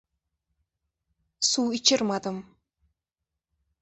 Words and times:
Suv 1.49 1.69
ichirmadim. 1.79 2.39